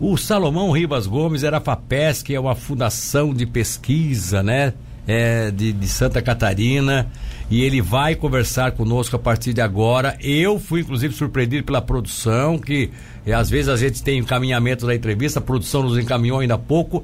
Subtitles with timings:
[0.00, 4.72] O Salomão Ribas Gomes era a FAPESC, é uma fundação de pesquisa, né?
[5.06, 7.10] É, de, de Santa Catarina
[7.50, 10.16] e ele vai conversar conosco a partir de agora.
[10.20, 12.90] Eu fui, inclusive, surpreendido pela produção, que
[13.26, 16.58] é, às vezes a gente tem encaminhamento da entrevista, a produção nos encaminhou ainda há
[16.58, 17.02] pouco.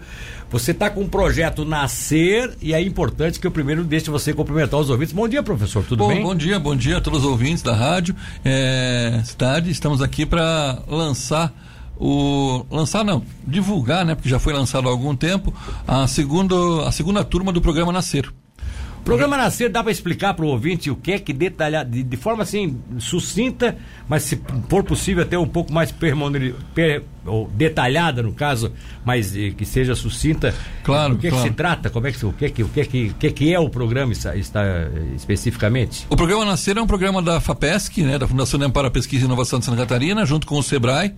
[0.50, 4.78] Você está com um projeto Nascer e é importante que eu primeiro deixe você cumprimentar
[4.78, 5.12] os ouvintes.
[5.12, 6.22] Bom dia, professor, tudo bom, bem?
[6.22, 8.14] Bom dia, bom dia a todos os ouvintes da rádio.
[8.44, 11.52] É, cidade, estamos aqui para lançar
[11.98, 15.52] o lançar não, divulgar, né, porque já foi lançado há algum tempo,
[15.86, 16.54] a segunda
[16.86, 18.32] a segunda turma do programa Nascer.
[19.04, 22.16] Programa Nascer dá para explicar para o ouvinte o que é que detalhar de, de,
[22.16, 23.78] forma assim sucinta,
[24.08, 25.92] mas se for possível até um pouco mais
[27.26, 28.72] ou detalhada no caso,
[29.04, 30.54] mas eh, que seja sucinta.
[30.82, 31.14] Claro.
[31.14, 31.44] O que, claro.
[31.44, 31.90] É que se trata?
[31.90, 33.68] Como é que o que é que o que é que, que, que é o
[33.68, 34.62] programa está, está,
[35.14, 36.06] especificamente?
[36.08, 39.26] O programa Nascer é um programa da Fapesc, né, da Fundação de Amparo Pesquisa e
[39.26, 41.14] Inovação de Santa Catarina, junto com o Sebrae,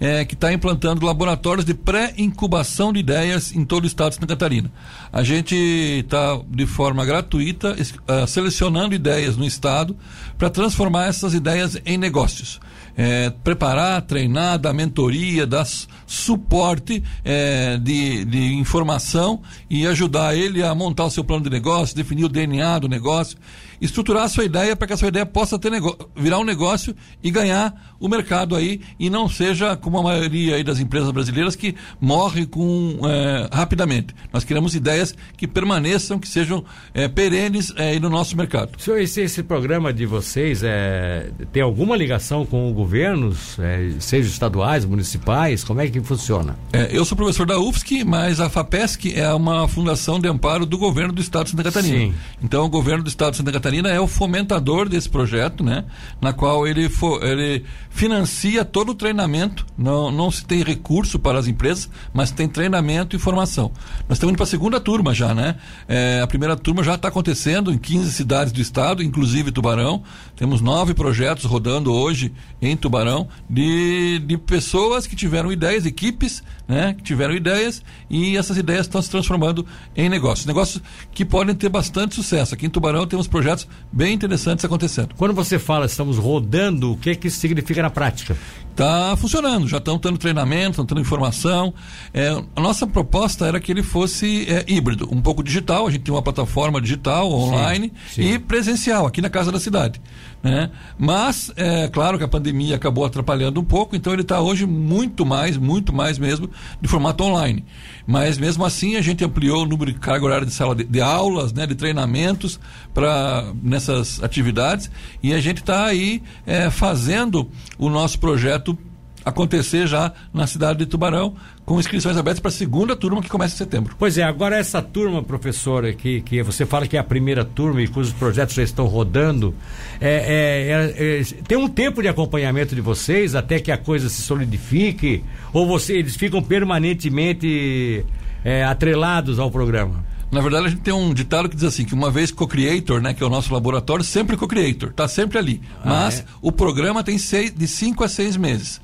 [0.00, 4.26] é, que está implantando laboratórios de pré-incubação de ideias em todo o estado de Santa
[4.26, 4.70] Catarina.
[5.12, 9.96] A gente está de forma gratuita uh, selecionando ideias no estado
[10.38, 12.60] para transformar essas ideias em negócios.
[12.96, 15.64] É, preparar, treinar, dar mentoria, dar
[16.12, 21.96] suporte é, de, de informação e ajudar ele a montar o seu plano de negócio,
[21.96, 23.38] definir o DNA do negócio
[23.82, 25.72] estruturar a sua ideia para que a sua ideia possa ter
[26.14, 30.62] virar um negócio e ganhar o mercado aí e não seja como a maioria aí
[30.62, 34.14] das empresas brasileiras que morre com é, rapidamente.
[34.32, 38.80] Nós queremos ideias que permaneçam, que sejam é, perenes é, no nosso mercado.
[38.80, 44.84] Senhor, esse, esse programa de vocês é, tem alguma ligação com governos, é, seja estaduais,
[44.84, 45.64] municipais?
[45.64, 46.56] Como é que funciona?
[46.72, 50.78] É, eu sou professor da UFSC, mas a FAPESC é uma fundação de amparo do
[50.78, 51.96] governo do Estado de Santa Catarina.
[51.96, 52.14] Sim.
[52.42, 55.84] Então, o governo do Estado de Santa Catarina é o fomentador desse projeto, né?
[56.20, 59.66] Na qual ele, for, ele financia todo o treinamento.
[59.76, 63.70] Não, não se tem recurso para as empresas, mas tem treinamento e formação.
[64.08, 65.56] Nós estamos indo para a segunda turma já, né?
[65.88, 70.02] É, a primeira turma já está acontecendo em 15 cidades do estado, inclusive Tubarão.
[70.36, 76.94] Temos nove projetos rodando hoje em Tubarão de, de pessoas que tiveram ideias, equipes, né?
[76.94, 79.64] Que tiveram ideias e essas ideias estão se transformando
[79.94, 80.46] em negócios.
[80.46, 80.82] Negócios
[81.12, 82.54] que podem ter bastante sucesso.
[82.54, 85.14] Aqui em Tubarão temos projetos bem interessantes acontecendo.
[85.16, 88.36] Quando você fala estamos rodando, o que, é que isso significa na prática?
[88.72, 91.74] Está funcionando, já estão tendo treinamento, estão tendo informação.
[92.14, 96.00] É, a nossa proposta era que ele fosse é, híbrido, um pouco digital, a gente
[96.00, 98.32] tem uma plataforma digital, online sim, sim.
[98.32, 100.00] e presencial, aqui na Casa da Cidade.
[100.42, 100.70] Né?
[100.98, 105.26] Mas, é claro que a pandemia acabou atrapalhando um pouco, então ele está hoje muito
[105.26, 106.48] mais, muito mais mesmo,
[106.80, 107.64] de formato online.
[108.06, 111.00] Mas mesmo assim a gente ampliou o número de carga horária de sala de, de
[111.00, 112.58] aulas, né, de treinamentos
[112.92, 114.90] para nessas atividades.
[115.22, 117.48] E a gente está aí é, fazendo
[117.78, 118.76] o nosso projeto
[119.24, 121.34] acontecer já na cidade de Tubarão,
[121.64, 123.94] com inscrições abertas para a segunda turma que começa em setembro.
[123.98, 127.80] Pois é, agora essa turma, professor, que, que você fala que é a primeira turma
[127.82, 129.54] e cujos projetos já estão rodando,
[130.00, 134.22] é, é, é, tem um tempo de acompanhamento de vocês até que a coisa se
[134.22, 135.22] solidifique?
[135.52, 138.04] Ou você, eles ficam permanentemente
[138.44, 140.11] é, atrelados ao programa?
[140.32, 143.12] Na verdade, a gente tem um ditado que diz assim, que uma vez co-creator, né,
[143.12, 145.60] que é o nosso laboratório, sempre co-creator, está sempre ali.
[145.80, 146.24] Ah, Mas é?
[146.40, 148.80] o programa tem seis, de cinco a seis meses.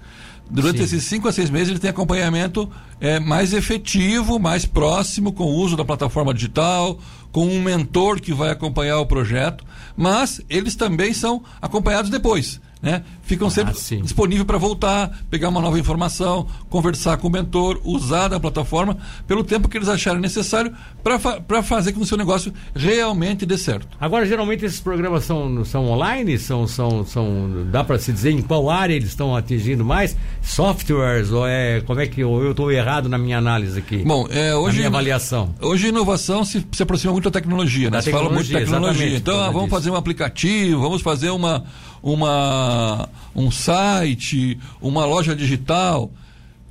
[0.51, 0.85] Durante Sim.
[0.85, 2.71] esses cinco a seis meses ele tem acompanhamento
[3.01, 6.99] é, mais efetivo, mais próximo, com o uso da plataforma digital,
[7.33, 9.65] com um mentor que vai acompanhar o projeto,
[9.97, 13.03] mas eles também são acompanhados depois né?
[13.23, 18.33] Ficam sempre ah, disponíveis para voltar, pegar uma nova informação, conversar com o mentor, usar
[18.33, 18.97] a plataforma
[19.27, 20.73] pelo tempo que eles acharem necessário
[21.03, 23.89] para fa fazer com que o seu negócio realmente dê certo.
[24.01, 26.39] Agora, geralmente esses programas são, são online?
[26.39, 30.17] São, são, são, dá para se dizer em qual área eles estão atingindo mais?
[30.43, 31.31] Softwares?
[31.31, 33.99] Ou é, como é que eu estou errado na minha análise aqui?
[33.99, 34.77] Bom, é, hoje.
[34.77, 35.55] Na minha avaliação.
[35.61, 38.01] Hoje a inovação se, se aproxima muito da tecnologia, né?
[38.01, 39.17] Se fala muito de tecnologia.
[39.17, 41.65] Então, ah, vamos fazer um aplicativo, vamos fazer uma
[42.03, 46.11] uma, um site, uma loja digital.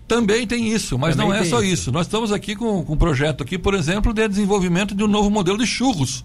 [0.08, 1.74] Também tem isso, mas Também não é só isso.
[1.74, 1.92] isso.
[1.92, 5.30] Nós estamos aqui com, com um projeto aqui, por exemplo, de desenvolvimento de um novo
[5.30, 6.24] modelo de churros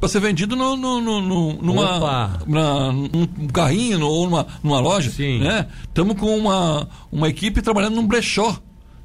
[0.00, 5.10] para ser vendido no, no, no, numa, na, num carrinho ou numa, numa loja.
[5.10, 5.40] Sim.
[5.40, 5.66] Né?
[5.82, 8.58] Estamos com uma, uma equipe trabalhando num brechó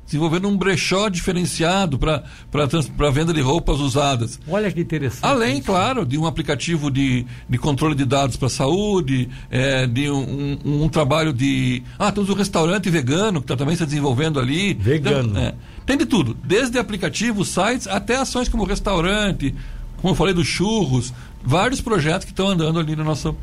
[0.06, 4.40] desenvolvendo um brechó diferenciado para venda de roupas usadas.
[4.48, 5.26] Olha que interessante.
[5.26, 5.64] Além, isso.
[5.64, 10.60] claro, de um aplicativo de, de controle de dados para a saúde, é, de um,
[10.64, 11.82] um, um, trabalho de.
[11.98, 14.74] Ah, temos um restaurante vegano que está também se desenvolvendo ali.
[14.76, 15.30] Vegano.
[15.30, 15.56] Então, é,
[15.86, 19.54] tem de tudo, desde aplicativos, sites, até ações como restaurante,
[19.98, 21.14] como eu falei dos churros,
[21.44, 23.36] vários projetos que estão andando ali no nosso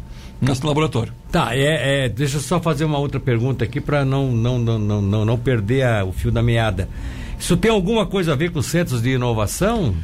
[0.43, 1.13] nosso laboratório.
[1.31, 4.79] Tá, é, é, deixa eu só fazer uma outra pergunta aqui para não, não, não,
[4.79, 6.89] não, não, não perder a, o fio da meada.
[7.43, 9.97] Isso tem alguma coisa a ver com os centros de inovação?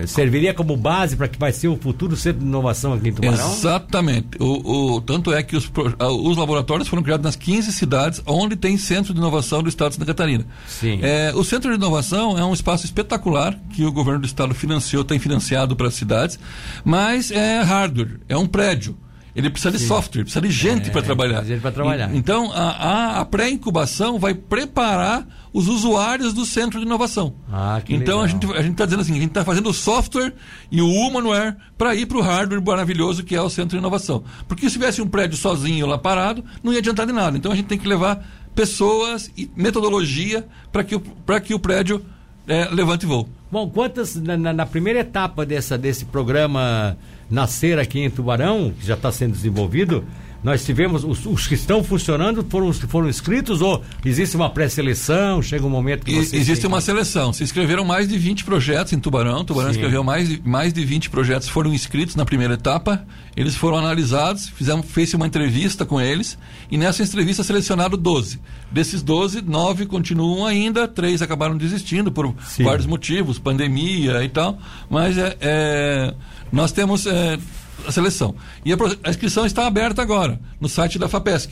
[0.00, 3.12] É, serviria como base para que vai ser o futuro centro de inovação aqui em
[3.12, 3.52] Tubarão?
[3.52, 4.38] Exatamente.
[4.38, 5.68] O, o tanto é que os,
[5.98, 9.94] os laboratórios foram criados nas 15 cidades onde tem centro de inovação do estado de
[9.96, 10.46] Santa Catarina.
[10.68, 11.00] Sim.
[11.02, 15.02] É, o centro de inovação é um espaço espetacular que o governo do estado financiou,
[15.02, 16.38] tem financiado para as cidades,
[16.84, 18.96] mas é hardware, é um prédio.
[19.34, 19.78] Ele precisa Sim.
[19.78, 21.42] de software, precisa de gente é, para trabalhar.
[21.42, 22.14] Gente para trabalhar.
[22.14, 27.34] E, então, a, a, pré-incubação vai preparar os usuários do centro de inovação.
[27.52, 28.24] Ah, que então, legal.
[28.24, 30.32] a gente a gente está dizendo assim, a gente está fazendo o software
[30.70, 34.22] e o humanware para ir para o hardware maravilhoso que é o centro de inovação.
[34.46, 37.36] Porque se tivesse um prédio sozinho lá parado, não ia adiantar de nada.
[37.36, 41.02] Então, a gente tem que levar pessoas e metodologia para que, o,
[41.42, 42.04] que o prédio
[42.46, 43.28] é, levante voo.
[43.50, 46.96] Bom, quantas na, na, primeira etapa dessa, desse programa
[47.30, 50.04] nascer aqui em Tubarão, que já está sendo desenvolvido,
[50.44, 55.40] nós tivemos os, os, que estão funcionando foram foram inscritos ou existe uma pré-seleção?
[55.40, 56.68] Chega um momento que vocês existe têm...
[56.68, 57.32] uma seleção.
[57.32, 59.42] Se inscreveram mais de 20 projetos em Tubarão.
[59.42, 59.78] Tubarão Sim.
[59.78, 63.06] escreveu mais de, mais de 20 projetos foram inscritos na primeira etapa.
[63.34, 66.36] Eles foram analisados, fizemos fez uma entrevista com eles
[66.70, 68.38] e nessa entrevista selecionaram 12.
[68.70, 72.64] Desses 12, nove continuam ainda, três acabaram desistindo por Sim.
[72.64, 74.58] vários motivos, pandemia e tal.
[74.90, 76.14] Mas é, é
[76.52, 77.38] nós temos é,
[77.86, 78.34] a seleção.
[78.64, 81.50] E a, a, inscrição está aberta agora no site da FAPESC,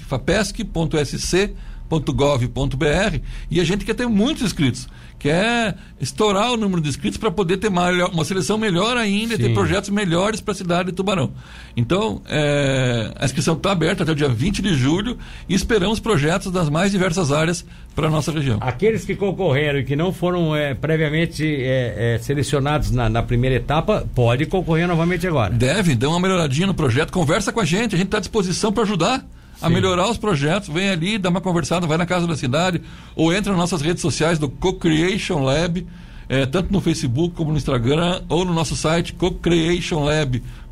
[1.92, 3.18] fapesc.sc.gov.br
[3.50, 4.88] e a gente quer ter muitos inscritos
[5.22, 9.42] quer estourar o número de inscritos para poder ter uma seleção melhor ainda Sim.
[9.42, 11.30] e ter projetos melhores para a cidade de Tubarão.
[11.76, 15.16] Então, é, a inscrição está aberta até o dia 20 de julho
[15.48, 17.64] e esperamos projetos das mais diversas áreas
[17.94, 18.58] para a nossa região.
[18.60, 24.04] Aqueles que concorreram e que não foram é, previamente é, selecionados na, na, primeira etapa,
[24.16, 25.54] pode concorrer novamente agora.
[25.54, 28.72] Deve, dê uma melhoradinha no projeto, conversa com a gente, a gente está à disposição
[28.72, 29.24] para ajudar
[29.62, 32.82] a melhorar os projetos, vem ali, dá uma conversada, vai na Casa da Cidade,
[33.14, 35.86] ou entra nas nossas redes sociais do Co-Creation Lab,
[36.28, 39.14] é, tanto no Facebook como no Instagram, ou no nosso site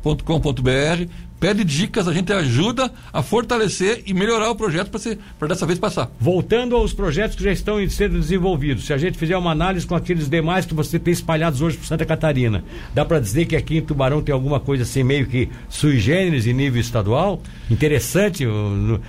[0.01, 4.91] cocreationlab.com.br pede dicas, a gente ajuda a fortalecer e melhorar o projeto
[5.39, 6.11] para dessa vez passar.
[6.19, 9.95] Voltando aos projetos que já estão sendo desenvolvidos, se a gente fizer uma análise com
[9.95, 12.63] aqueles demais que você tem espalhados hoje por Santa Catarina,
[12.93, 16.45] dá para dizer que aqui em Tubarão tem alguma coisa assim meio que sui generis
[16.45, 17.41] em nível estadual?
[17.71, 18.45] Interessante,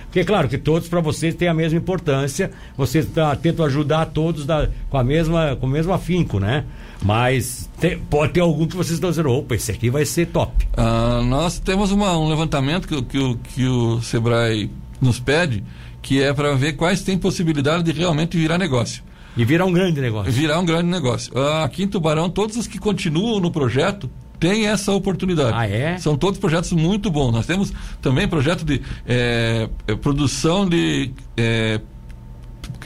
[0.05, 4.07] porque é claro que todos para vocês têm a mesma importância, vocês tá, tentam ajudar
[4.07, 6.65] todos da, com, a mesma, com o mesmo afinco, né?
[7.03, 10.67] Mas tem, pode ter algum que vocês estão dizendo, opa, esse aqui vai ser top.
[10.75, 14.71] Ah, nós temos uma, um levantamento que, que, que o Sebrae
[15.01, 15.63] nos pede,
[16.01, 19.03] que é para ver quais têm possibilidade de realmente virar negócio.
[19.35, 20.31] E virar um grande negócio.
[20.31, 21.33] Virar um grande negócio.
[21.37, 24.09] Ah, aqui em Tubarão, todos os que continuam no projeto
[24.39, 25.53] têm essa oportunidade.
[25.55, 25.97] Ah, é?
[25.97, 27.31] São todos projetos muito bons.
[27.33, 29.67] Nós temos também projeto de é,
[30.01, 31.81] produção de é,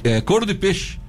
[0.04, 1.00] é, couro de peixe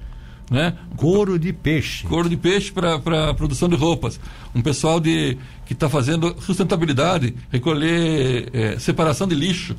[0.49, 0.73] né?
[0.95, 2.05] Couro de peixe.
[2.05, 4.19] Couro de peixe para produção de roupas.
[4.53, 9.75] Um pessoal de que está fazendo sustentabilidade, recolher é, separação de lixo.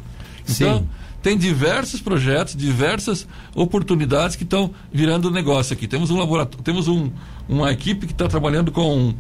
[0.49, 0.89] Então, Sim.
[1.23, 5.89] tem diversos projetos, diversas oportunidades que estão virando negócio aqui.
[5.89, 7.11] Temos um laboratório, temos um,
[7.49, 9.15] uma equipe que está trabalhando com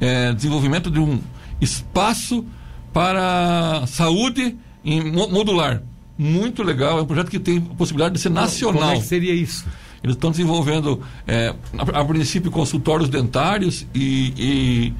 [0.00, 1.20] é, desenvolvimento de um
[1.60, 2.44] espaço
[2.92, 5.82] para saúde em, modular.
[6.16, 8.80] Muito legal, é um projeto que tem possibilidade de ser nacional.
[8.80, 9.66] Como é que seria isso?
[10.04, 14.92] Eles estão desenvolvendo, é, a, a, princípio, consultórios dentários e, e,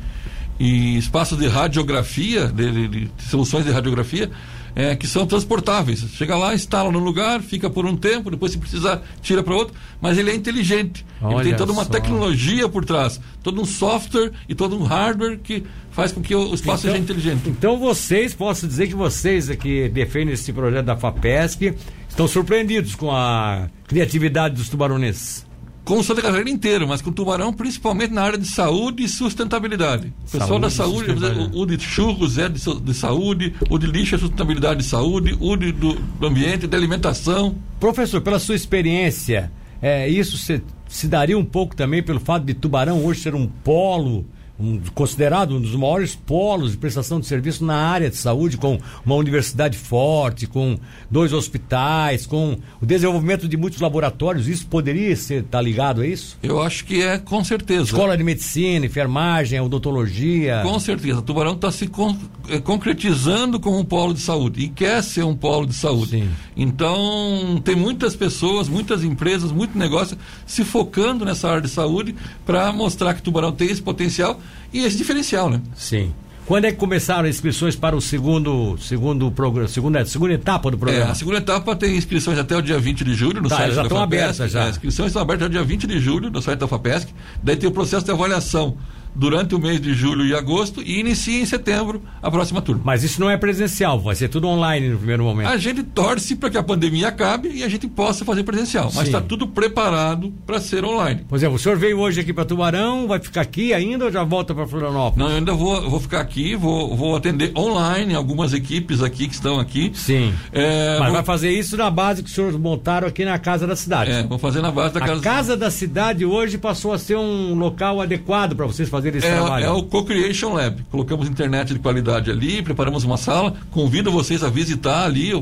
[0.58, 4.30] e espaços de radiografia, de, de, de soluções de radiografia,
[4.76, 6.04] é, que são transportáveis.
[6.14, 9.74] Chega lá, instala no lugar, fica por um tempo, depois se precisar tira para outro,
[10.00, 11.06] mas ele é inteligente.
[11.22, 11.90] Olha ele tem toda uma só.
[11.90, 16.54] tecnologia por trás, todo um software e todo um hardware que faz com que o
[16.54, 17.48] espaço então, seja inteligente.
[17.48, 21.74] Então vocês, posso dizer que vocês que defendem esse projeto da FAPESC
[22.08, 25.43] estão surpreendidos com a criatividade dos tubaronenses.
[25.84, 29.08] Com o Santa Catarina inteiro, mas com o Tubarão principalmente na área de saúde e
[29.08, 30.12] sustentabilidade.
[30.26, 31.10] O pessoal da saúde,
[31.52, 35.54] o, de churros é de, de, saúde, o de lixo é sustentabilidade de saúde, o
[35.56, 37.54] de, do, do ambiente, de alimentação.
[37.78, 42.54] Professor, pela sua experiência, é, isso se, se daria um pouco também pelo fato de
[42.54, 44.24] Tubarão hoje ser um polo
[44.58, 48.78] um, considerado um dos maiores polos de prestação de serviço na área de saúde, com
[49.04, 50.78] uma universidade forte, com
[51.10, 54.46] dois hospitais, com o desenvolvimento de muitos laboratórios.
[54.46, 56.38] Isso poderia estar tá ligado a isso?
[56.42, 57.84] Eu acho que é, com certeza.
[57.84, 60.60] Escola de medicina, enfermagem, odontologia.
[60.62, 61.20] Com certeza.
[61.20, 62.16] Tubarão está se con
[62.48, 66.10] é, concretizando como um polo de saúde e quer ser um polo de saúde.
[66.10, 66.30] Sim.
[66.56, 72.14] Então, tem muitas pessoas, muitas empresas, muito negócio se focando nessa área de saúde
[72.46, 74.38] para mostrar que Tubarão tem esse potencial
[74.72, 75.60] e esse diferencial, né?
[75.74, 76.12] Sim.
[76.46, 80.76] Quando é que começaram as inscrições para o segundo, segundo programa, segunda, segunda etapa do
[80.76, 81.06] programa?
[81.06, 83.70] É, a segunda etapa tem inscrições até o dia 20 de julho no tá, site
[83.70, 84.24] já da estão FAPESC.
[84.24, 84.60] abertas já.
[84.60, 87.10] É, as inscrições estão abertas até o dia 20 de julho no site da FAPESC.
[87.42, 88.76] Daí tem o processo de avaliação
[89.14, 92.82] durante o mês de julho e agosto e inicia em setembro a próxima turma.
[92.84, 95.48] Mas isso não é presencial, vai ser tudo online no primeiro momento.
[95.48, 99.06] A gente torce para que a pandemia acabe e a gente possa fazer presencial, mas
[99.06, 101.24] está tudo preparado para ser online.
[101.28, 104.24] Por exemplo, o senhor veio hoje aqui para Tubarão, vai ficar aqui ainda ou já
[104.24, 105.18] volta para Florianópolis?
[105.18, 109.34] Não, eu ainda vou, vou ficar aqui, vou, vou atender online algumas equipes aqui que
[109.34, 109.92] estão aqui.
[109.94, 110.32] Sim.
[110.52, 111.16] É, mas vou...
[111.16, 114.10] vai fazer isso na base que os senhores montaram aqui na Casa da Cidade.
[114.10, 117.16] É, vou fazer na base da a Casa Casa da Cidade hoje passou a ser
[117.16, 119.64] um local adequado para vocês fazerem esse é, trabalho.
[119.64, 120.82] É o Co-Creation Lab.
[120.90, 123.54] Colocamos internet de qualidade ali, preparamos uma sala.
[123.70, 125.32] Convido vocês a visitar ali,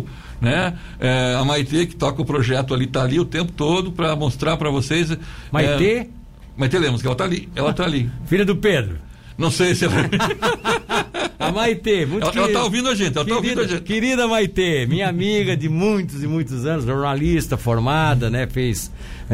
[0.40, 0.74] né?
[0.98, 4.56] É, a Maitê, que toca o projeto ali, está ali o tempo todo para mostrar
[4.56, 5.16] para vocês.
[5.50, 5.92] Maitê?
[5.92, 6.06] É,
[6.56, 7.48] Maitê Lemos, que ela está ali.
[7.54, 8.10] Ela está ali.
[8.26, 8.98] Filha do Pedro.
[9.36, 9.94] Não sei se ela.
[11.38, 13.82] a Maitê, muito Ela está ouvindo a gente, ela está ouvindo a gente.
[13.82, 18.46] Querida Maitê, minha amiga de muitos e muitos anos, jornalista formada, né?
[18.46, 18.90] Fez.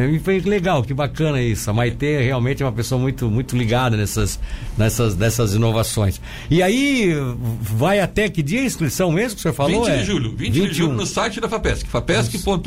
[0.06, 1.70] E foi legal, que bacana isso.
[1.70, 4.38] A Maitê realmente é uma pessoa muito, muito ligada nessas,
[4.76, 6.20] nessas, nessas inovações.
[6.50, 7.12] E aí,
[7.60, 9.84] vai até que dia a inscrição mesmo que o senhor falou?
[9.84, 9.98] 20 é?
[9.98, 10.30] de julho.
[10.36, 10.68] 20 21.
[10.68, 12.58] de julho no site da FAPESC, fapesc.sc.gov.br.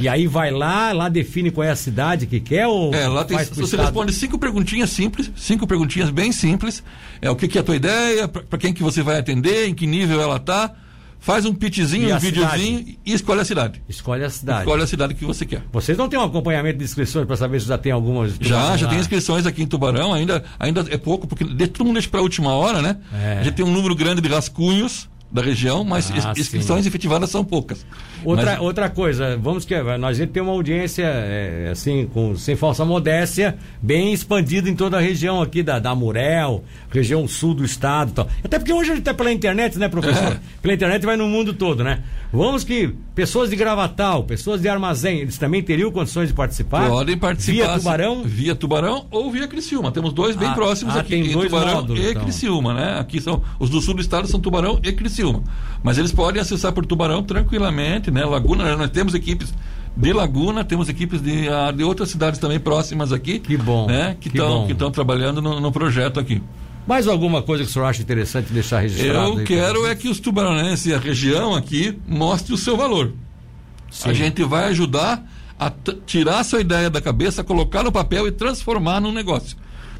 [0.00, 2.94] E aí vai lá, lá define qual é a cidade que quer ou.
[2.94, 3.82] É, lá tem, você estado?
[3.82, 6.82] responde cinco perguntinhas simples, cinco perguntinhas bem simples.
[7.20, 9.74] É o que, que é a tua ideia, para quem que você vai atender, em
[9.74, 10.72] que nível ela está
[11.18, 12.98] faz um pitchzinho, um videozinho cidade?
[13.04, 13.82] e escolhe a cidade.
[13.88, 14.60] Escolhe a cidade.
[14.60, 15.62] Escolhe a cidade que você quer.
[15.72, 18.36] Vocês não têm um acompanhamento de inscrições para saber se já tem algumas?
[18.40, 22.08] Já, já tem inscrições aqui em Tubarão, ainda, ainda é pouco, porque todo mundo deixa
[22.08, 22.96] para a última hora, né?
[23.12, 23.44] É.
[23.44, 26.88] Já tem um número grande de rascunhos da região, mas ah, inscrições sim.
[26.88, 27.84] efetivadas são poucas.
[28.24, 28.60] Outra, mas...
[28.60, 34.12] outra coisa, vamos que nós temos uma audiência é, assim, com, sem falsa modéstia, bem
[34.12, 38.12] expandida em toda a região aqui da, da Murel, região sul do estado.
[38.12, 38.28] Tal.
[38.42, 40.16] Até porque hoje a gente está pela internet, né, professor?
[40.26, 40.38] É.
[40.60, 42.02] Pela internet vai no mundo todo, né?
[42.32, 46.88] Vamos que pessoas de Gravatal, pessoas de Armazém, eles também teriam condições de participar?
[46.88, 47.66] Podem participar.
[47.68, 48.22] Via Tubarão?
[48.24, 49.92] Via Tubarão ou via Criciúma.
[49.92, 52.22] Temos dois bem ah, próximos ah, aqui, tem dois Tubarão módulos, e então.
[52.22, 52.98] Criciúma, né?
[52.98, 55.15] Aqui são os do sul do estado são Tubarão e Criciúma.
[55.82, 58.24] Mas eles podem acessar por Tubarão tranquilamente, né?
[58.24, 59.52] Laguna, nós temos equipes
[59.96, 63.38] de Laguna, temos equipes de, uh, de outras cidades também próximas aqui.
[63.38, 63.86] Que bom.
[63.86, 64.16] Né?
[64.20, 66.42] Que estão trabalhando no, no, projeto aqui.
[66.86, 69.40] Mais alguma coisa que o senhor acha interessante deixar registrado?
[69.40, 73.12] Eu quero é que os tubaronenses e a região aqui mostre o seu valor.
[73.90, 74.10] Sim.
[74.10, 75.24] A gente vai ajudar
[75.58, 75.72] a
[76.04, 79.56] tirar a sua ideia da cabeça, colocar no papel e transformar num negócio.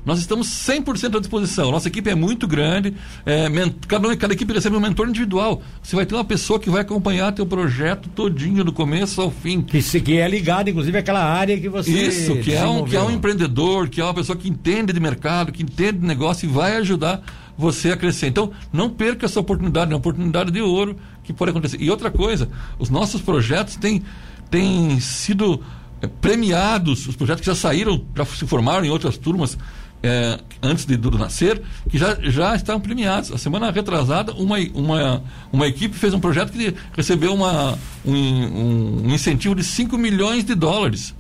[0.07, 1.73] Nós estamos 100% à disposição.
[1.73, 2.95] Nossa equipe é muito grande.
[3.27, 3.49] É,
[3.89, 5.61] cada, cada equipe recebe um mentor individual.
[5.83, 9.61] Você vai ter uma pessoa que vai acompanhar teu projeto todinho, do começo ao fim.
[9.61, 11.91] Que, que é ligado, inclusive, àquela área que você.
[11.91, 15.01] Isso, que é, um, que é um empreendedor, que é uma pessoa que entende de
[15.01, 17.21] mercado, que entende de negócio e vai ajudar
[17.59, 18.29] você a crescer.
[18.29, 21.79] Então, não perca essa oportunidade, é uma oportunidade de ouro que pode acontecer.
[21.81, 22.49] E outra coisa,
[22.79, 24.05] os nossos projetos têm,
[24.49, 25.61] têm sido
[26.01, 29.59] é, premiados, os projetos que já saíram, já se formaram em outras turmas
[30.07, 33.33] é, antes de Dudu nascer, que já, já estão premiados.
[33.33, 35.23] A semana retrasada, uma, uma,
[35.53, 40.55] uma equipe fez um projeto que recebeu uma, um, um incentivo de 5 milhões de
[40.55, 41.15] dólares.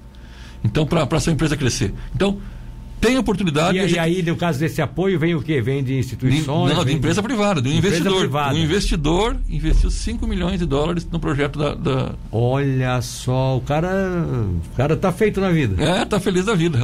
[0.64, 1.92] Então, para a sua empresa crescer.
[2.14, 2.38] Então,
[3.00, 3.78] tem oportunidade.
[3.78, 3.94] E, gente...
[3.94, 5.60] e, aí, no caso desse apoio, vem o quê?
[5.60, 6.74] Vem de instituições?
[6.74, 7.28] Não, de empresa de...
[7.28, 8.18] privada, de um investidor.
[8.20, 8.54] Privada.
[8.54, 13.88] Um investidor investiu 5 milhões de dólares no projeto da, da, Olha só, o cara.
[14.72, 15.82] O cara tá feito na vida.
[15.82, 16.78] É, tá feliz da vida.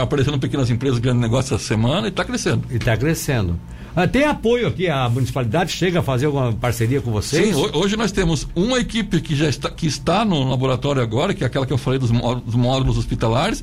[0.00, 2.64] Aparecendo pequenas empresas, grande negócio essa semana e está crescendo.
[2.70, 3.58] E está crescendo.
[3.96, 7.56] Ah, tem apoio aqui, a municipalidade chega a fazer alguma parceria com vocês?
[7.56, 11.42] Sim, hoje nós temos uma equipe que já está, que está no laboratório agora, que
[11.42, 13.60] é aquela que eu falei dos módulos hospitalares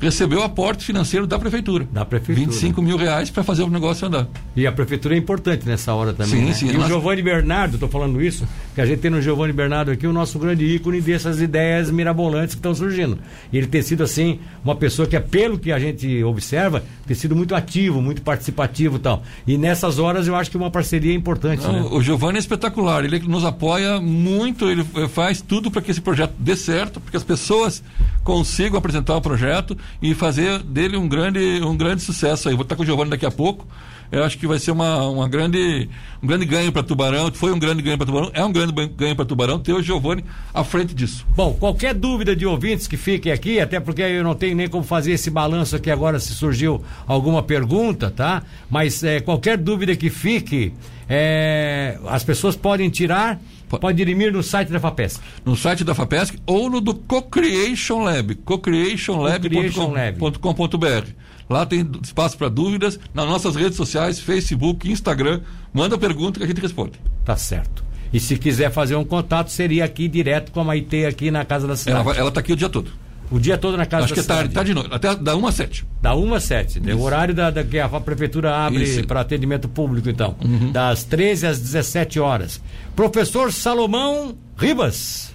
[0.00, 1.86] recebeu aporte financeiro da prefeitura.
[1.90, 2.46] Da prefeitura.
[2.46, 4.28] 25 mil reais para fazer o negócio andar.
[4.54, 6.40] E a prefeitura é importante nessa hora também.
[6.40, 6.52] Sim, né?
[6.52, 6.68] sim.
[6.68, 6.84] E nós...
[6.84, 10.12] o Giovanni Bernardo, estou falando isso, que a gente tem no Giovanni Bernardo aqui o
[10.12, 13.18] nosso grande ícone dessas ideias mirabolantes que estão surgindo.
[13.52, 17.16] E ele tem sido, assim, uma pessoa que, é, pelo que a gente observa, tem
[17.16, 19.22] sido muito ativo, muito participativo e tal.
[19.46, 21.62] E nessas horas eu acho que uma parceria é importante.
[21.62, 21.88] Não, né?
[21.90, 26.34] O Giovanni é espetacular, ele nos apoia muito, ele faz tudo para que esse projeto
[26.38, 27.82] dê certo, porque as pessoas
[28.22, 32.54] consigam apresentar o projeto e fazer dele um grande, um grande sucesso aí.
[32.54, 33.66] Vou estar com o Giovanni daqui a pouco.
[34.10, 35.88] Eu acho que vai ser uma, uma grande,
[36.22, 37.30] um grande ganho para Tubarão.
[37.32, 40.24] Foi um grande ganho para Tubarão, é um grande ganho para Tubarão ter o Giovanni
[40.54, 41.26] à frente disso.
[41.34, 44.84] Bom, qualquer dúvida de ouvintes que fiquem aqui, até porque eu não tenho nem como
[44.84, 48.42] fazer esse balanço aqui agora se surgiu alguma pergunta, tá?
[48.70, 50.72] Mas é, qualquer dúvida que fique,
[51.08, 55.20] é, as pessoas podem tirar Pode dirimir no site da FAPESC.
[55.44, 61.10] No site da FAPESC ou no do Co-Creation Lab, co-creationlab.com.br.
[61.48, 65.40] Lá tem espaço para dúvidas nas nossas redes sociais, Facebook, Instagram.
[65.72, 67.00] Manda pergunta que a gente responde.
[67.24, 67.84] Tá certo.
[68.12, 71.66] E se quiser fazer um contato, seria aqui direto com a Maite aqui na Casa
[71.66, 72.08] da Cidade.
[72.08, 72.90] Ela, ela tá aqui o dia todo.
[73.30, 75.36] O dia todo na Casa Acho da que é tarde, tarde de noite, até da
[75.36, 75.86] 1 às 7.
[76.00, 76.80] Da 1 às 7.
[76.80, 76.94] né?
[76.94, 80.36] O horário da, da, que a prefeitura abre para atendimento público, então.
[80.72, 82.60] Das 13 às 17 horas.
[82.94, 85.34] Professor Salomão Ribas.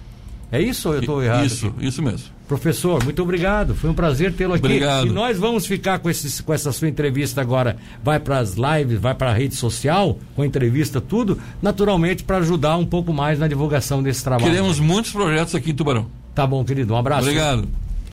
[0.50, 1.46] É isso ou eu estou errado?
[1.46, 1.86] Isso, aqui?
[1.86, 2.28] isso mesmo.
[2.46, 3.74] Professor, muito obrigado.
[3.74, 4.66] Foi um prazer tê-lo aqui.
[4.66, 5.06] Obrigado.
[5.06, 7.78] E nós vamos ficar com, esses, com essa sua entrevista agora.
[8.04, 12.36] Vai para as lives, vai para a rede social, com a entrevista, tudo, naturalmente para
[12.38, 14.50] ajudar um pouco mais na divulgação desse trabalho.
[14.50, 16.06] Queremos muitos projetos aqui em Tubarão.
[16.34, 16.94] Tá bom, querido.
[16.94, 17.22] Um abraço.
[17.22, 17.68] Obrigado.